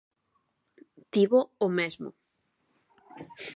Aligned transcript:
Tivo 1.13 1.39
o 1.65 1.67
mesmo. 1.77 2.09